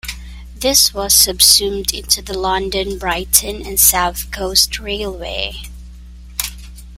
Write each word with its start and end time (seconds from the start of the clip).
This 0.55 0.95
was 0.95 1.13
subsumed 1.13 1.93
into 1.93 2.23
the 2.23 2.35
London, 2.35 2.97
Brighton 2.97 3.63
and 3.63 3.79
South 3.79 4.31
Coast 4.31 4.79
Railway. 4.79 5.61